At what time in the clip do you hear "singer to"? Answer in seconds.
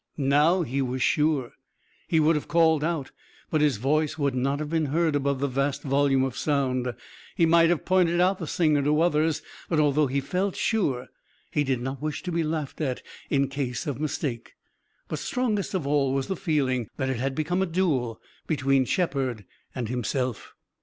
8.47-8.99